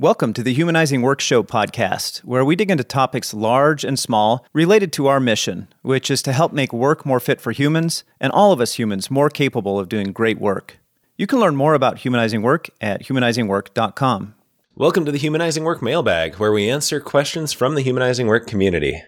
Welcome 0.00 0.32
to 0.32 0.42
the 0.42 0.54
Humanizing 0.54 1.02
Work 1.02 1.20
Show 1.20 1.42
podcast, 1.42 2.20
where 2.20 2.42
we 2.42 2.56
dig 2.56 2.70
into 2.70 2.84
topics 2.84 3.34
large 3.34 3.84
and 3.84 3.98
small 3.98 4.46
related 4.54 4.94
to 4.94 5.08
our 5.08 5.20
mission, 5.20 5.68
which 5.82 6.10
is 6.10 6.22
to 6.22 6.32
help 6.32 6.54
make 6.54 6.72
work 6.72 7.04
more 7.04 7.20
fit 7.20 7.38
for 7.38 7.52
humans 7.52 8.02
and 8.18 8.32
all 8.32 8.50
of 8.50 8.62
us 8.62 8.78
humans 8.78 9.10
more 9.10 9.28
capable 9.28 9.78
of 9.78 9.90
doing 9.90 10.12
great 10.12 10.40
work. 10.40 10.78
You 11.18 11.26
can 11.26 11.38
learn 11.38 11.54
more 11.54 11.74
about 11.74 11.98
humanizing 11.98 12.40
work 12.40 12.70
at 12.80 13.02
humanizingwork.com. 13.02 14.34
Welcome 14.74 15.04
to 15.04 15.12
the 15.12 15.18
Humanizing 15.18 15.64
Work 15.64 15.82
mailbag, 15.82 16.36
where 16.36 16.50
we 16.50 16.70
answer 16.70 16.98
questions 16.98 17.52
from 17.52 17.74
the 17.74 17.82
Humanizing 17.82 18.26
Work 18.26 18.46
community. 18.46 19.02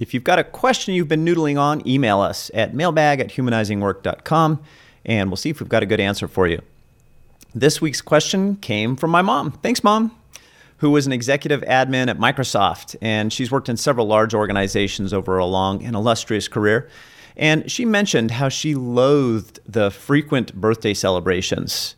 If 0.00 0.12
you've 0.12 0.24
got 0.24 0.40
a 0.40 0.44
question 0.44 0.94
you've 0.94 1.06
been 1.06 1.24
noodling 1.24 1.56
on, 1.56 1.86
email 1.86 2.18
us 2.18 2.50
at 2.52 2.74
mailbag 2.74 3.20
at 3.20 3.28
humanizingwork.com 3.28 4.60
and 5.04 5.30
we'll 5.30 5.36
see 5.36 5.50
if 5.50 5.60
we've 5.60 5.68
got 5.68 5.84
a 5.84 5.86
good 5.86 6.00
answer 6.00 6.26
for 6.26 6.48
you. 6.48 6.62
This 7.56 7.80
week's 7.80 8.02
question 8.02 8.56
came 8.56 8.96
from 8.96 9.10
my 9.10 9.22
mom. 9.22 9.50
Thanks, 9.50 9.82
Mom. 9.82 10.14
Who 10.80 10.90
was 10.90 11.06
an 11.06 11.12
executive 11.12 11.62
admin 11.62 12.08
at 12.08 12.18
Microsoft, 12.18 12.96
and 13.00 13.32
she's 13.32 13.50
worked 13.50 13.70
in 13.70 13.78
several 13.78 14.06
large 14.06 14.34
organizations 14.34 15.14
over 15.14 15.38
a 15.38 15.46
long 15.46 15.82
and 15.82 15.96
illustrious 15.96 16.48
career. 16.48 16.90
And 17.34 17.70
she 17.70 17.86
mentioned 17.86 18.32
how 18.32 18.50
she 18.50 18.74
loathed 18.74 19.60
the 19.66 19.90
frequent 19.90 20.54
birthday 20.54 20.92
celebrations. 20.92 21.96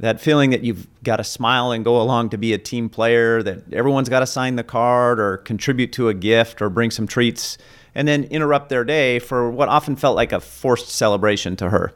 That 0.00 0.20
feeling 0.20 0.50
that 0.50 0.64
you've 0.64 0.88
got 1.04 1.18
to 1.18 1.24
smile 1.24 1.70
and 1.70 1.84
go 1.84 2.02
along 2.02 2.30
to 2.30 2.36
be 2.36 2.52
a 2.52 2.58
team 2.58 2.88
player, 2.88 3.44
that 3.44 3.72
everyone's 3.72 4.08
got 4.08 4.20
to 4.20 4.26
sign 4.26 4.56
the 4.56 4.64
card 4.64 5.20
or 5.20 5.36
contribute 5.36 5.92
to 5.92 6.08
a 6.08 6.14
gift 6.14 6.60
or 6.60 6.68
bring 6.68 6.90
some 6.90 7.06
treats, 7.06 7.58
and 7.94 8.08
then 8.08 8.24
interrupt 8.24 8.70
their 8.70 8.82
day 8.82 9.20
for 9.20 9.52
what 9.52 9.68
often 9.68 9.94
felt 9.94 10.16
like 10.16 10.32
a 10.32 10.40
forced 10.40 10.88
celebration 10.88 11.54
to 11.54 11.70
her. 11.70 11.94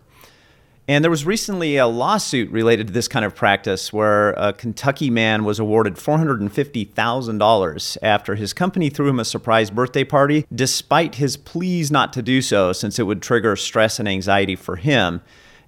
And 0.91 1.05
there 1.05 1.11
was 1.11 1.25
recently 1.25 1.77
a 1.77 1.87
lawsuit 1.87 2.51
related 2.51 2.89
to 2.89 2.93
this 2.93 3.07
kind 3.07 3.25
of 3.25 3.37
practice 3.37 3.93
where 3.93 4.31
a 4.31 4.53
Kentucky 4.53 5.09
man 5.09 5.45
was 5.45 5.61
awarded 5.61 5.95
$450,000 5.95 7.99
after 8.03 8.35
his 8.35 8.53
company 8.53 8.91
threw 8.91 9.09
him 9.09 9.21
a 9.21 9.25
surprise 9.25 9.71
birthday 9.71 10.03
party, 10.03 10.45
despite 10.53 11.15
his 11.15 11.37
pleas 11.37 11.93
not 11.93 12.13
to 12.15 12.23
do 12.23 12.43
so, 12.43 12.73
since 12.73 12.99
it 12.99 13.05
would 13.05 13.23
trigger 13.23 13.55
stress 13.55 14.01
and 14.01 14.09
anxiety 14.09 14.57
for 14.57 14.75
him. 14.75 15.21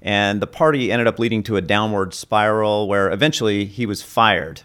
And 0.02 0.42
the 0.42 0.48
party 0.48 0.90
ended 0.90 1.06
up 1.06 1.20
leading 1.20 1.44
to 1.44 1.56
a 1.56 1.60
downward 1.60 2.14
spiral 2.14 2.88
where 2.88 3.08
eventually 3.08 3.64
he 3.64 3.86
was 3.86 4.02
fired. 4.02 4.62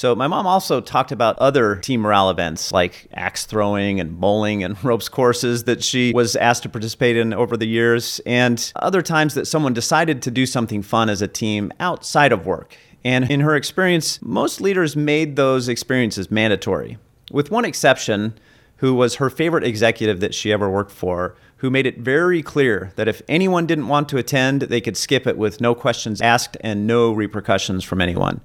So 0.00 0.14
my 0.14 0.28
mom 0.28 0.46
also 0.46 0.80
talked 0.80 1.12
about 1.12 1.38
other 1.40 1.76
team 1.76 2.00
morale 2.00 2.30
events 2.30 2.72
like 2.72 3.06
axe 3.12 3.44
throwing 3.44 4.00
and 4.00 4.18
bowling 4.18 4.64
and 4.64 4.82
ropes 4.82 5.10
courses 5.10 5.64
that 5.64 5.84
she 5.84 6.14
was 6.14 6.36
asked 6.36 6.62
to 6.62 6.70
participate 6.70 7.18
in 7.18 7.34
over 7.34 7.54
the 7.54 7.66
years, 7.66 8.18
and 8.24 8.72
other 8.76 9.02
times 9.02 9.34
that 9.34 9.46
someone 9.46 9.74
decided 9.74 10.22
to 10.22 10.30
do 10.30 10.46
something 10.46 10.80
fun 10.80 11.10
as 11.10 11.20
a 11.20 11.28
team 11.28 11.70
outside 11.80 12.32
of 12.32 12.46
work. 12.46 12.78
And 13.04 13.30
in 13.30 13.40
her 13.40 13.54
experience, 13.54 14.22
most 14.22 14.62
leaders 14.62 14.96
made 14.96 15.36
those 15.36 15.68
experiences 15.68 16.30
mandatory, 16.30 16.96
with 17.30 17.50
one 17.50 17.66
exception, 17.66 18.32
who 18.76 18.94
was 18.94 19.16
her 19.16 19.28
favorite 19.28 19.64
executive 19.64 20.20
that 20.20 20.34
she 20.34 20.50
ever 20.50 20.70
worked 20.70 20.92
for, 20.92 21.36
who 21.58 21.68
made 21.68 21.84
it 21.84 21.98
very 21.98 22.42
clear 22.42 22.90
that 22.96 23.06
if 23.06 23.20
anyone 23.28 23.66
didn't 23.66 23.88
want 23.88 24.08
to 24.08 24.16
attend, 24.16 24.62
they 24.62 24.80
could 24.80 24.96
skip 24.96 25.26
it 25.26 25.36
with 25.36 25.60
no 25.60 25.74
questions 25.74 26.22
asked 26.22 26.56
and 26.62 26.86
no 26.86 27.12
repercussions 27.12 27.84
from 27.84 28.00
anyone. 28.00 28.40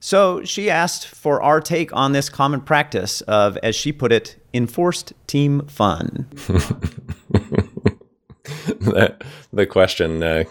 So 0.00 0.44
she 0.44 0.70
asked 0.70 1.06
for 1.06 1.42
our 1.42 1.60
take 1.60 1.94
on 1.94 2.12
this 2.12 2.28
common 2.28 2.60
practice 2.60 3.22
of, 3.22 3.56
as 3.58 3.74
she 3.74 3.92
put 3.92 4.12
it, 4.12 4.36
enforced 4.52 5.12
team 5.26 5.66
fun. 5.66 6.26
that, 8.80 9.22
the 9.52 9.66
question 9.66 10.22
uh, 10.22 10.44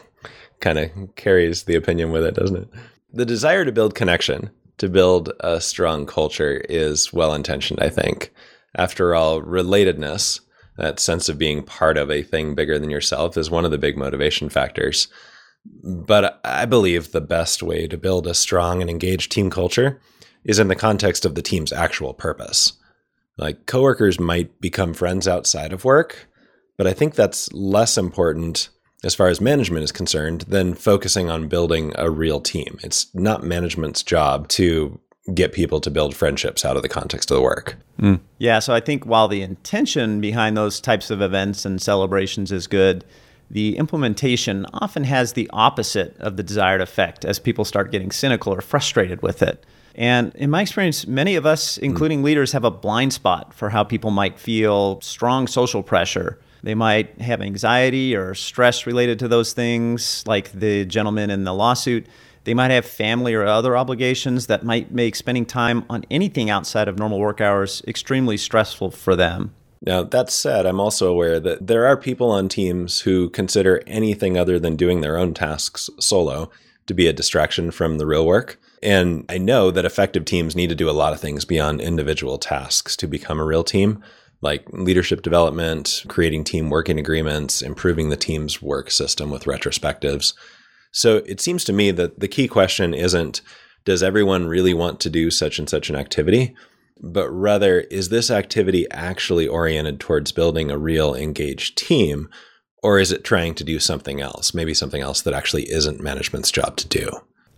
kind 0.60 0.80
of 0.80 1.16
carries 1.16 1.64
the 1.64 1.76
opinion 1.76 2.12
with 2.12 2.24
it, 2.24 2.36
doesn't 2.36 2.58
it? 2.58 2.68
The 3.14 3.26
desire 3.26 3.64
to 3.64 3.72
build 3.72 3.96
connection, 3.96 4.50
to 4.78 4.90
build 4.90 5.32
a 5.40 5.62
strong 5.62 6.06
culture, 6.06 6.62
is 6.70 7.14
well 7.14 7.34
intentioned, 7.34 7.80
I 7.82 7.90
think. 7.90 8.34
After 8.76 9.16
all, 9.16 9.42
relatedness, 9.42 10.42
that 10.78 11.00
sense 11.00 11.30
of 11.30 11.38
being 11.38 11.64
part 11.64 11.98
of 11.98 12.12
a 12.12 12.24
thing 12.24 12.56
bigger 12.56 12.78
than 12.78 12.90
yourself, 12.90 13.38
is 13.38 13.50
one 13.50 13.64
of 13.64 13.72
the 13.72 13.78
big 13.78 13.98
motivation 13.98 14.50
factors. 14.50 15.08
But 15.84 16.40
I 16.44 16.66
believe 16.66 17.12
the 17.12 17.22
best 17.22 17.62
way 17.62 17.88
to 17.88 17.98
build 17.98 18.28
a 18.28 18.34
strong 18.34 18.82
and 18.82 18.90
engaged 18.90 19.32
team 19.32 19.50
culture 19.50 20.00
is 20.44 20.60
in 20.60 20.68
the 20.68 20.76
context 20.76 21.26
of 21.26 21.36
the 21.36 21.42
team's 21.42 21.74
actual 21.74 22.14
purpose. 22.14 22.74
Like 23.38 23.66
coworkers 23.66 24.20
might 24.20 24.62
become 24.62 24.94
friends 24.94 25.28
outside 25.28 25.74
of 25.74 25.84
work, 25.84 26.28
but 26.78 26.88
I 26.88 26.94
think 26.94 27.16
that's 27.16 27.52
less 27.54 27.98
important 27.98 28.70
as 29.04 29.14
far 29.14 29.28
as 29.28 29.42
management 29.42 29.84
is 29.84 29.92
concerned 29.92 30.42
than 30.42 30.74
focusing 30.74 31.30
on 31.30 31.48
building 31.48 31.94
a 31.96 32.10
real 32.10 32.40
team. 32.40 32.80
It's 32.82 33.14
not 33.14 33.44
management's 33.44 34.02
job 34.02 34.48
to 34.50 35.00
get 35.34 35.54
people 35.54 35.82
to 35.82 35.92
build 35.92 36.16
friendships 36.16 36.64
out 36.64 36.76
of 36.76 36.84
the 36.84 36.90
context 36.90 37.32
of 37.32 37.36
the 37.36 37.42
work. 37.42 37.78
Mm. 38.00 38.20
Yeah, 38.38 38.60
so 38.60 38.74
I 38.74 38.80
think 38.80 39.06
while 39.06 39.28
the 39.28 39.42
intention 39.42 40.22
behind 40.22 40.56
those 40.56 40.80
types 40.80 41.10
of 41.10 41.22
events 41.22 41.66
and 41.66 41.82
celebrations 41.82 42.52
is 42.52 42.68
good, 42.68 43.04
the 43.50 43.78
implementation 43.78 44.66
often 44.74 45.04
has 45.04 45.34
the 45.34 45.50
opposite 45.54 46.18
of 46.20 46.38
the 46.38 46.44
desired 46.44 46.82
effect 46.82 47.26
as 47.26 47.40
people 47.40 47.66
start 47.66 47.92
getting 47.92 48.12
cynical 48.12 48.54
or 48.54 48.62
frustrated 48.62 49.22
with 49.22 49.42
it. 49.42 49.64
And 49.96 50.36
in 50.36 50.50
my 50.50 50.62
experience, 50.62 51.08
many 51.08 51.36
of 51.36 51.46
us, 51.46 51.78
including 51.78 52.22
mm. 52.22 52.26
leaders, 52.26 52.52
have 52.52 52.66
a 52.66 52.72
blind 52.72 53.14
spot 53.14 53.54
for 53.54 53.70
how 53.70 53.84
people 53.84 54.12
might 54.12 54.38
feel 54.38 55.00
strong 55.02 55.48
social 55.48 55.84
pressure. 55.84 56.38
They 56.64 56.76
might 56.76 57.22
have 57.22 57.42
anxiety 57.42 58.16
or 58.16 58.34
stress 58.34 58.86
related 58.86 59.20
to 59.20 59.28
those 59.28 59.54
things, 59.54 60.24
like 60.28 60.52
the 60.52 60.86
gentleman 60.86 61.30
in 61.30 61.44
the 61.44 61.54
lawsuit. 61.54 62.08
They 62.44 62.54
might 62.54 62.72
have 62.72 62.86
family 62.86 63.34
or 63.34 63.46
other 63.46 63.78
obligations 63.78 64.48
that 64.48 64.64
might 64.64 64.92
make 64.92 65.16
spending 65.16 65.46
time 65.46 65.86
on 65.90 66.06
anything 66.12 66.50
outside 66.50 66.88
of 66.88 67.00
normal 67.00 67.20
work 67.20 67.40
hours 67.40 67.82
extremely 67.88 68.38
stressful 68.38 68.92
for 68.92 69.16
them. 69.16 69.54
Now, 69.86 70.04
that 70.04 70.32
said, 70.32 70.66
I'm 70.66 70.80
also 70.80 71.12
aware 71.12 71.40
that 71.40 71.68
there 71.68 71.86
are 71.86 71.96
people 71.96 72.32
on 72.32 72.50
teams 72.50 73.02
who 73.02 73.30
consider 73.30 73.84
anything 73.86 74.38
other 74.38 74.60
than 74.60 74.76
doing 74.76 75.02
their 75.02 75.18
own 75.18 75.34
tasks 75.34 75.90
solo 76.00 76.50
to 76.88 76.94
be 76.94 77.08
a 77.08 77.14
distraction 77.14 77.72
from 77.72 77.98
the 77.98 78.06
real 78.06 78.26
work. 78.26 78.60
And 78.82 79.26
I 79.30 79.38
know 79.38 79.72
that 79.72 79.86
effective 79.86 80.26
teams 80.26 80.56
need 80.56 80.70
to 80.70 80.76
do 80.76 80.90
a 80.90 80.92
lot 80.92 81.14
of 81.14 81.20
things 81.20 81.46
beyond 81.46 81.82
individual 81.82 82.38
tasks 82.38 82.96
to 82.98 83.08
become 83.08 83.40
a 83.40 83.46
real 83.46 83.64
team, 83.64 84.04
like 84.42 84.68
leadership 84.72 85.22
development, 85.22 86.04
creating 86.08 86.44
team 86.44 86.70
working 86.70 87.00
agreements, 87.00 87.62
improving 87.62 88.10
the 88.10 88.18
team's 88.18 88.62
work 88.62 88.92
system 88.92 89.30
with 89.30 89.46
retrospectives. 89.46 90.34
So 90.92 91.18
it 91.26 91.42
seems 91.42 91.64
to 91.66 91.74
me 91.74 91.92
that 91.92 92.20
the 92.20 92.28
key 92.28 92.48
question 92.48 92.94
isn't 92.94 93.42
does 93.84 94.02
everyone 94.02 94.48
really 94.48 94.74
want 94.74 95.00
to 95.02 95.12
do 95.12 95.30
such 95.30 95.60
and 95.60 95.70
such 95.70 95.92
an 95.92 95.96
activity? 95.96 96.56
But 97.02 97.30
rather, 97.30 97.82
is 97.82 98.10
this 98.10 98.32
activity 98.32 98.88
actually 98.92 99.48
oriented 99.48 100.00
towards 100.00 100.32
building 100.32 100.72
a 100.72 100.78
real 100.78 101.14
engaged 101.14 101.78
team? 101.78 102.30
Or 102.84 103.00
is 103.00 103.12
it 103.12 103.24
trying 103.24 103.56
to 103.56 103.64
do 103.64 103.80
something 103.80 104.22
else, 104.22 104.54
maybe 104.54 104.74
something 104.74 105.02
else 105.02 105.22
that 105.24 105.34
actually 105.34 105.64
isn't 105.72 106.02
management's 106.02 106.52
job 106.52 106.78
to 106.78 106.88
do? 106.88 107.10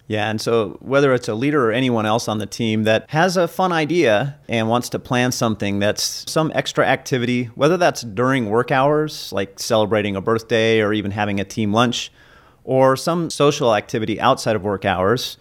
Yeah, 0.08 0.30
and 0.30 0.40
so 0.40 0.78
whether 0.80 1.14
it's 1.14 1.28
a 1.28 1.36
leader 1.36 1.70
or 1.70 1.74
anyone 1.74 2.06
else 2.06 2.30
on 2.30 2.38
the 2.38 2.46
team 2.46 2.84
that 2.84 3.06
has 3.10 3.36
a 3.36 3.46
fun 3.46 3.74
idea 3.74 4.40
and 4.48 4.70
wants 4.70 4.88
to 4.90 5.00
plan 5.00 5.34
something 5.34 5.80
that's 5.80 6.24
some 6.32 6.50
extra 6.56 6.86
activity, 6.86 7.46
whether 7.56 7.76
that's 7.76 8.04
during 8.04 8.50
work 8.50 8.72
hours, 8.72 9.34
like 9.34 9.60
celebrating 9.60 10.16
a 10.16 10.22
birthday 10.22 10.80
or 10.80 10.94
even 10.94 11.12
having 11.12 11.42
a 11.42 11.44
team 11.44 11.74
lunch, 11.74 12.10
or 12.64 12.96
some 12.96 13.30
social 13.30 13.76
activity 13.76 14.20
outside 14.20 14.56
of 14.56 14.64
work 14.64 14.86
hours, 14.86 15.38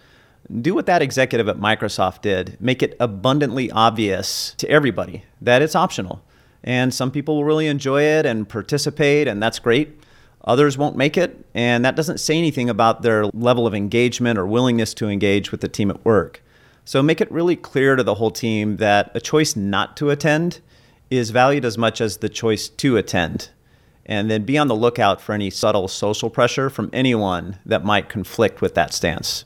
do 0.61 0.73
what 0.73 0.85
that 0.85 1.01
executive 1.01 1.47
at 1.47 1.57
Microsoft 1.57 2.21
did. 2.21 2.57
Make 2.59 2.81
it 2.81 2.95
abundantly 2.99 3.69
obvious 3.71 4.53
to 4.57 4.69
everybody 4.69 5.23
that 5.41 5.61
it's 5.61 5.75
optional. 5.75 6.23
And 6.63 6.93
some 6.93 7.11
people 7.11 7.35
will 7.35 7.45
really 7.45 7.67
enjoy 7.67 8.03
it 8.03 8.25
and 8.25 8.47
participate, 8.47 9.27
and 9.27 9.41
that's 9.41 9.59
great. 9.59 9.99
Others 10.43 10.77
won't 10.77 10.95
make 10.95 11.17
it, 11.17 11.45
and 11.53 11.83
that 11.83 11.95
doesn't 11.95 12.19
say 12.19 12.37
anything 12.37 12.69
about 12.69 13.01
their 13.01 13.25
level 13.27 13.67
of 13.67 13.75
engagement 13.75 14.39
or 14.39 14.47
willingness 14.47 14.93
to 14.95 15.09
engage 15.09 15.51
with 15.51 15.61
the 15.61 15.67
team 15.67 15.89
at 15.89 16.03
work. 16.05 16.41
So 16.85 17.03
make 17.03 17.19
it 17.19 17.31
really 17.31 17.57
clear 17.57 17.97
to 17.97 18.03
the 18.03 18.15
whole 18.15 18.31
team 18.31 18.77
that 18.77 19.11
a 19.13 19.19
choice 19.19 19.57
not 19.57 19.97
to 19.97 20.09
attend 20.09 20.61
is 21.09 21.31
valued 21.31 21.65
as 21.65 21.77
much 21.77 21.99
as 21.99 22.17
the 22.17 22.29
choice 22.29 22.69
to 22.69 22.95
attend. 22.95 23.49
And 24.05 24.31
then 24.31 24.45
be 24.45 24.57
on 24.57 24.69
the 24.69 24.75
lookout 24.75 25.19
for 25.19 25.33
any 25.33 25.49
subtle 25.49 25.89
social 25.89 26.29
pressure 26.29 26.69
from 26.69 26.89
anyone 26.93 27.59
that 27.65 27.83
might 27.83 28.07
conflict 28.07 28.61
with 28.61 28.73
that 28.75 28.93
stance. 28.93 29.43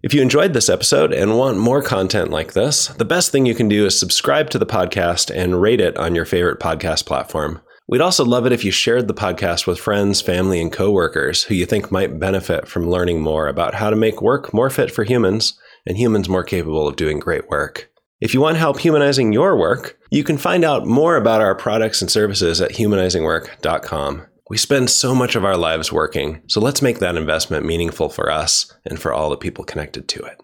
If 0.00 0.14
you 0.14 0.22
enjoyed 0.22 0.52
this 0.52 0.68
episode 0.68 1.12
and 1.12 1.36
want 1.36 1.58
more 1.58 1.82
content 1.82 2.30
like 2.30 2.52
this, 2.52 2.86
the 2.86 3.04
best 3.04 3.32
thing 3.32 3.46
you 3.46 3.54
can 3.56 3.68
do 3.68 3.84
is 3.84 3.98
subscribe 3.98 4.48
to 4.50 4.58
the 4.58 4.64
podcast 4.64 5.28
and 5.34 5.60
rate 5.60 5.80
it 5.80 5.96
on 5.96 6.14
your 6.14 6.24
favorite 6.24 6.60
podcast 6.60 7.04
platform. 7.04 7.60
We'd 7.88 8.00
also 8.00 8.24
love 8.24 8.46
it 8.46 8.52
if 8.52 8.64
you 8.64 8.70
shared 8.70 9.08
the 9.08 9.14
podcast 9.14 9.66
with 9.66 9.80
friends, 9.80 10.20
family, 10.20 10.60
and 10.60 10.70
coworkers 10.70 11.42
who 11.42 11.56
you 11.56 11.66
think 11.66 11.90
might 11.90 12.20
benefit 12.20 12.68
from 12.68 12.88
learning 12.88 13.22
more 13.22 13.48
about 13.48 13.74
how 13.74 13.90
to 13.90 13.96
make 13.96 14.22
work 14.22 14.54
more 14.54 14.70
fit 14.70 14.92
for 14.92 15.02
humans 15.02 15.58
and 15.84 15.96
humans 15.96 16.28
more 16.28 16.44
capable 16.44 16.86
of 16.86 16.94
doing 16.94 17.18
great 17.18 17.48
work. 17.48 17.90
If 18.20 18.34
you 18.34 18.40
want 18.40 18.56
help 18.56 18.78
humanizing 18.78 19.32
your 19.32 19.56
work, 19.56 19.98
you 20.10 20.22
can 20.22 20.38
find 20.38 20.64
out 20.64 20.86
more 20.86 21.16
about 21.16 21.40
our 21.40 21.56
products 21.56 22.02
and 22.02 22.10
services 22.10 22.60
at 22.60 22.70
humanizingwork.com. 22.70 24.26
We 24.48 24.56
spend 24.56 24.88
so 24.88 25.14
much 25.14 25.36
of 25.36 25.44
our 25.44 25.58
lives 25.58 25.92
working, 25.92 26.40
so 26.46 26.58
let's 26.58 26.80
make 26.80 27.00
that 27.00 27.16
investment 27.16 27.66
meaningful 27.66 28.08
for 28.08 28.30
us 28.30 28.72
and 28.86 28.98
for 28.98 29.12
all 29.12 29.28
the 29.28 29.36
people 29.36 29.62
connected 29.62 30.08
to 30.08 30.22
it. 30.22 30.40